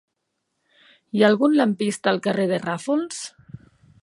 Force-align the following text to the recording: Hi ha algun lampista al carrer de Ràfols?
Hi 1.17 1.21
ha 1.23 1.29
algun 1.33 1.53
lampista 1.59 2.13
al 2.15 2.21
carrer 2.29 2.49
de 2.53 2.61
Ràfols? 2.67 3.25